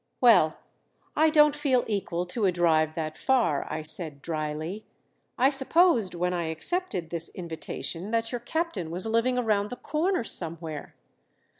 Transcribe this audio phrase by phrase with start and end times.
[0.19, 0.57] "Well
[1.15, 4.83] I don't feel equal to a drive that far," I said dryly.
[5.37, 10.23] "I supposed when I accepted this invitation that your captain was living around the corner
[10.23, 10.95] somewhere."